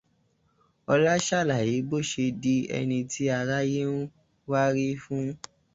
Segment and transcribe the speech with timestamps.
[0.93, 3.97] Ọlá ṣàlàyé bó ṣe di ẹni tí aráyé ń
[4.49, 5.25] wárí fún.